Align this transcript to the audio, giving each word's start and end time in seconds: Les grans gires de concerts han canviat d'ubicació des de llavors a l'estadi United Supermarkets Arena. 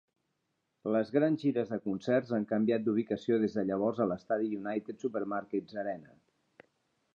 Les 0.93 1.11
grans 1.17 1.35
gires 1.43 1.67
de 1.73 1.79
concerts 1.83 2.31
han 2.37 2.47
canviat 2.53 2.87
d'ubicació 2.87 3.39
des 3.45 3.59
de 3.59 3.67
llavors 3.69 4.03
a 4.05 4.09
l'estadi 4.13 4.51
United 4.63 5.05
Supermarkets 5.07 5.81
Arena. 5.85 6.19